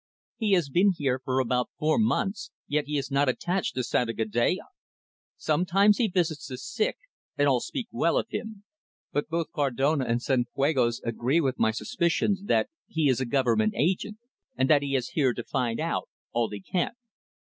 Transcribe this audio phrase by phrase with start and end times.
[0.37, 4.13] "He has been here for about four months, yet he is not attached to Santa
[4.13, 4.63] Gadea.
[5.37, 6.97] Sometimes he visits the sick,
[7.37, 8.63] and all speak well of him.
[9.11, 14.17] But both Cardona and Cienfuegos agree with my suspicions that he is a Government agent,
[14.57, 16.93] and that he is here to find out all he can."